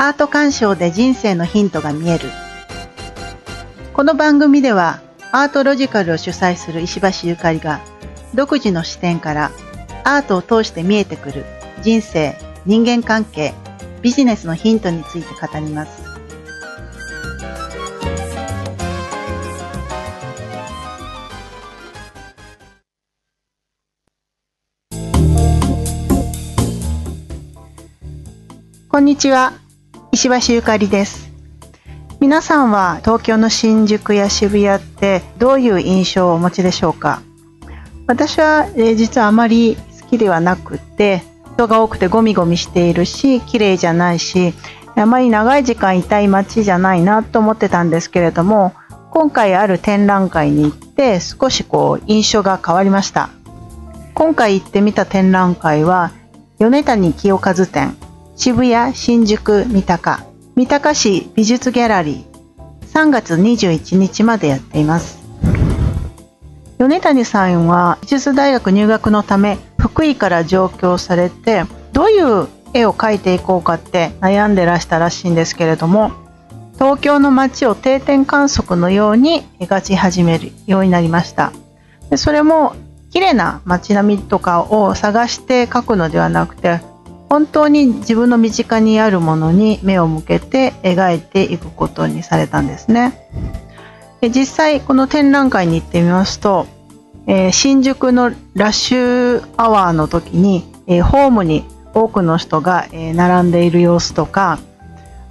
[0.00, 2.30] アート鑑賞で人生のヒントが見える。
[3.92, 5.00] この番組では
[5.32, 7.80] アートロジカルを主催する石橋ゆかりが
[8.32, 9.50] 独自の視点から
[10.04, 11.44] アートを通して見えてくる
[11.82, 13.54] 人生人間関係
[14.00, 16.04] ビジネスのヒントについて語ります。
[28.88, 29.67] こんにちは。
[30.18, 31.30] 石橋ゆかりです。
[32.18, 37.22] 皆さんは東京の新宿や渋谷ってどういう印象をお持ちでしょうか？
[38.08, 41.22] 私は、え、実はあまり好きではなくて
[41.54, 44.54] 人が多くてゴミゴミしているし綺麗じゃないし
[44.96, 48.74] あまり長い時間いたい街じゃないなと思ってたんですけれども
[49.12, 53.30] 今回ある展覧会に行って少しこう印象が変わりました。
[54.14, 56.10] 今回行ってみた展覧会は
[56.58, 57.96] 米谷清和展
[58.38, 65.18] 渋谷、新宿、三鷹、三鷹市美術ギャラリー、3月21日までやっています。
[66.78, 76.12] 米谷さんは美術大学入学のため福井から上京されてどういう絵を描いていこうかって悩んでらしたらしいんですけれども
[76.74, 81.52] 東京の街を定点観測のように描き始めるようになりました。
[82.08, 82.76] でそれも
[83.10, 86.80] 綺麗な街並みとかを探して描くのではなくて
[87.28, 93.28] 本当に自分の身近にあるものに目を向けて描いていくことにされたんですね。
[94.20, 96.66] で実際この展覧会に行ってみますと、
[97.26, 104.58] えー、新宿のラッシュアワーの時に、えー、ホームに多くの人が、えー、並んでいる様子とか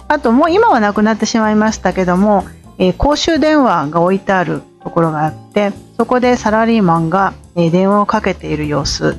[0.08, 2.46] あともう今はなくなってしまいましたけども、
[2.78, 9.18] え公衆電話が置いてあるところがあってそこでサラリーマンが、え電話をかけている様子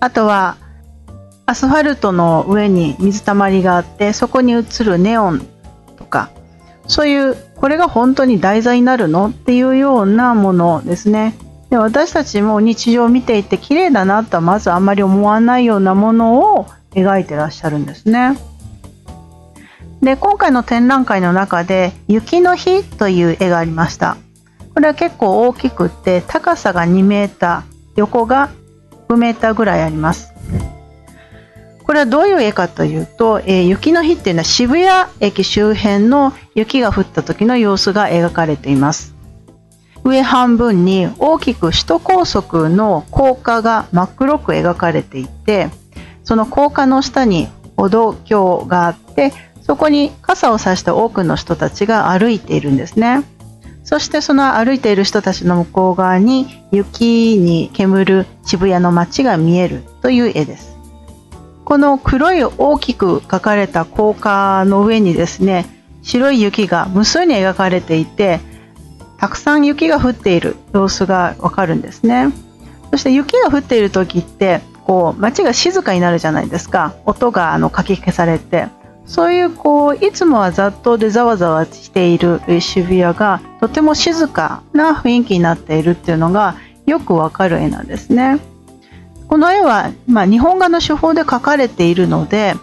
[0.00, 0.58] あとは
[1.46, 5.46] アスファルトの上に水たまりがあってそこに映るネオン
[5.96, 6.30] とか
[6.86, 11.34] そういうこれが本当に題材になるのっていうようなものですね。
[11.70, 18.38] で私たちも日常を見ていて綺麗だなとはまずあんまり思わないようなものを描いてらっしゃるんですね。
[20.02, 24.16] で今回の展覧会の中で「雪の日」という絵がありました。
[24.74, 28.50] これは結構大きくって高さが2メーター横が
[29.08, 30.32] 6メーターぐらいあります。
[31.84, 39.14] これはどういう絵かというと、えー、雪の日っていうのは渋谷駅周辺の雪が降った時の様子が描かれています。
[40.02, 45.68] 上半分に大きく首都高速の高架が真っ黒く描かれていて、
[46.24, 53.24] その高架の下に歩道橋があって、そこに傘を差した多くの人たちが歩いているんですね。
[53.82, 60.73] そしてその歩いている人たちの向こう側に雪に煙る渋谷の街が見えるという絵です。
[61.64, 65.66] この黒い大きく描かれた高架の上にですね
[66.02, 68.40] 白い雪が無数に描かれていて
[69.18, 72.30] たくさん雪が降っている様子がわかるんですね。
[72.90, 76.94] そして雪が降っている時ってこう街が静かになるじゃないですか。
[77.06, 78.68] 音があのかき消されて。
[79.06, 88.38] そういうこういつもは雑踏でざわざわしている渋谷がとても静かな雰囲気になっているっていうのがよくわかる絵なんですね。
[89.34, 92.54] この絵は、まあ、日本画の手法で描かれているので、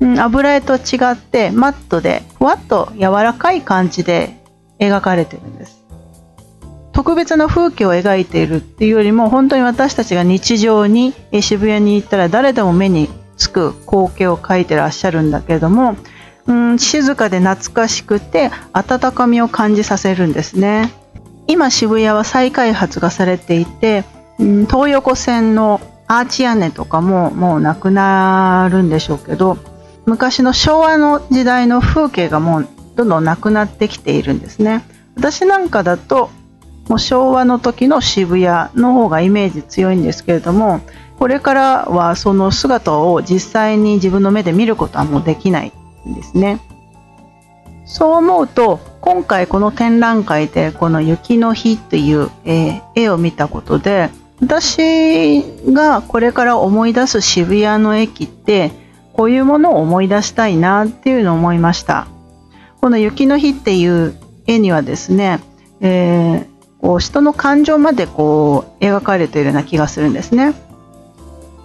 [0.00, 4.42] うん、油絵と違ってマットでふわっと柔らかい感じで
[4.78, 5.84] 描かれてるんです。
[6.92, 15.94] 特別な風景を描いているっていうよりも本当に私たちが日常に渋谷に行ったら誰でも目につく光景を描いてらっしゃるんだけれども、
[16.46, 20.90] うん、静かで懐かしくて温かみを感じさせるんですね。
[21.48, 24.04] 今渋谷は再開発がされていて、
[24.38, 29.56] うん、東横線のアーチ屋根とかももうなくなるんでしょうけど
[30.06, 34.84] 昔の昭和の時代の風景がもうどんどんなくなってきているんですね。
[35.16, 36.30] 私なんかだと
[36.88, 40.80] もう昭和の時の渋谷の方がイメージ強いんですけれども
[41.18, 45.72] これからはその姿を実際に自分の目で見ることはもうできない
[46.06, 46.60] んですね。
[47.86, 54.10] そう思うと今回この展覧会でこの雪の日っていう、えー、絵を見たことで
[54.40, 55.42] 私
[55.72, 58.72] がこれから思い出す渋谷の駅って
[59.12, 62.08] こういうものを思い出したいなっていうのを思いました。
[62.80, 64.14] この雪の日っていう
[64.46, 65.40] 絵にはですね、
[65.80, 66.46] えー、
[66.80, 70.54] こう人の感情までこう描かれているような気がするんですね。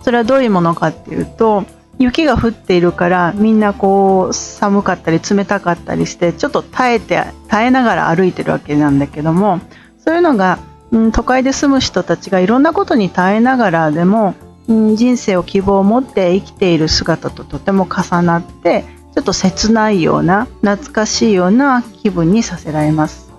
[0.02, 1.66] それはどういうものかっていうと
[1.98, 9.60] 雪が降っているからみんなこう寒かったり冷たかったりしてちょっと耐えて耐えながら歩いてるわけなんだけども
[9.98, 10.60] そういうのが
[10.92, 14.36] うん、都会で住む人たちがいろんなことに耐えながらでも、
[14.68, 23.30] うん、人生を希望を持って生きている姿ととても重なってちょっと切ないような懐かしいような気分にさせられます。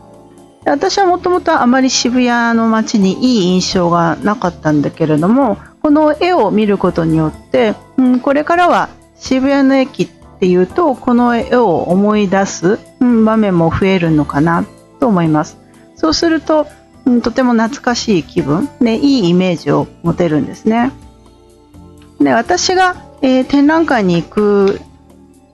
[0.64, 10.08] 私はもともとあまり渋谷の街にいい印象がなかったんだけれどもこの絵を見ることによって、うん、これからは渋谷の駅っ
[10.38, 14.66] ていうとこの絵を思い出す、うん、場面も増えるのかな
[15.00, 15.58] と思います。
[15.96, 16.66] そうすると、
[17.10, 20.92] うん、とても懐かしい気分、ね、いいイメージを持てるんですね。
[22.20, 24.80] で私が、えー、展覧会に行く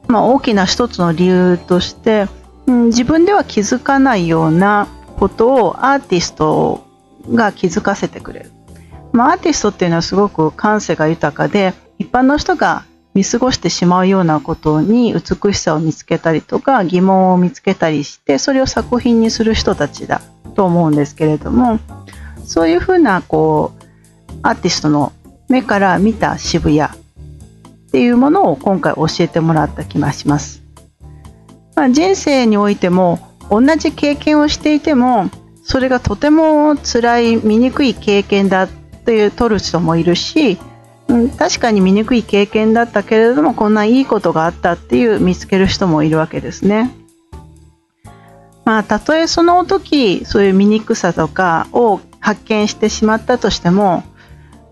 [0.09, 2.29] まあ、大きな一つの理由として、
[2.67, 6.87] うん、自分では気づかないようなことをアーティスト
[7.29, 8.53] が気づかせてくれる、
[9.13, 20.21] まあ、アーティストっていうのはすごく感性が豊かで一般の人が見過ごしてしまうようなことに美しさを見つけたりとか疑問を見つけたりしてそれを作品にする人たちだ。
[20.57, 21.79] と思うんですけれども
[22.45, 25.13] そういうふうなこうアーティストの
[25.49, 26.89] 目から見た渋谷っ
[27.91, 30.63] ていうものを今回教えてもらった気がします。
[31.77, 33.21] まあ、人生においても
[33.51, 35.31] 同じ経験をしていても
[35.63, 40.59] それがとても辛い醜い経験だっていう取る人もいるし、
[41.09, 46.96] うん、確かに醜い経験だったけれどもこんないいことがあったっていう見つける人もいるわけですね。
[48.67, 54.03] まあ、たとえその時そういう醜さとかを発見してしまったとしても、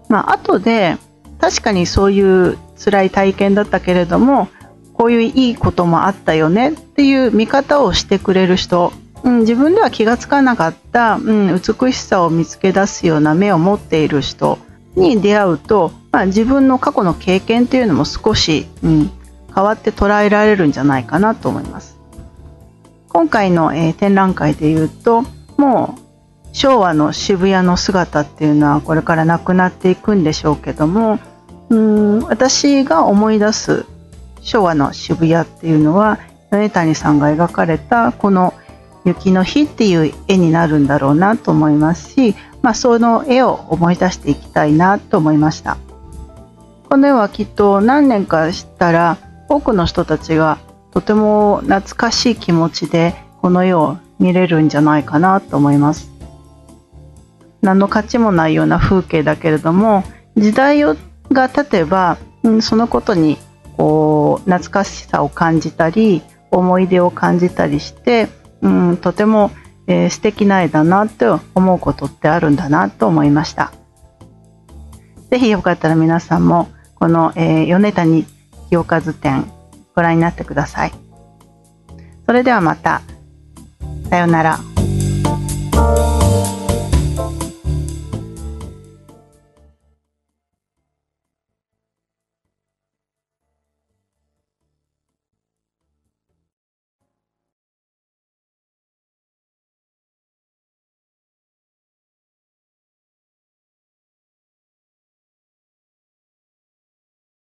[0.09, 0.99] まあ後で
[1.41, 4.49] 確かにそういう辛い体験だったけれども
[4.95, 8.93] こういういいこともあったよねっていう見方をしてくれる人、
[9.23, 14.59] うん、自分では気がつかなかった、うん、美しさを見つけ出すような目を持っている人
[14.97, 19.11] に出会うと、まあ、自分の過去の経験っていうのも少し、うん、
[19.55, 21.94] 変わって捉えられるんじゃないかなと思います。
[23.15, 25.23] 今回の、えー、展覧会でいうと
[25.57, 31.21] もう昭和の渋谷の姿っていうのはこれからなくなっていくんでしょうけども
[31.71, 33.87] うん私が思い出す
[34.41, 36.19] 昭和の渋谷っていうのは
[36.51, 38.53] 米谷さんが描かれたこの
[39.07, 45.77] 「雪の日」っていう絵になるんだろうなと思いますし、まあ、その絵を思い出していきたいなと思いました。
[46.91, 49.19] この絵はきっと何年かしたら
[49.49, 50.59] 多くの人たちが
[50.95, 56.11] とても懐かしい気持ちでこの絵を見れるんじゃないかなと思います
[57.63, 60.05] 何の価値もないような風景だけれども
[60.37, 63.39] 時代が経てば、うん、そのことに
[63.77, 68.29] こう懐かしさを感じたり思い出を感じたりして、
[68.63, 69.51] うん、とても、
[69.89, 73.73] えー、素敵な絵だなと思うことってあるんだなと思いました。
[75.31, 78.25] ぜひよかったら皆さんもこの、えー、米谷
[78.69, 79.51] 清和展
[79.95, 80.93] ご覧になってください。
[82.27, 83.03] それではまた。
[84.11, 84.74] さようなら。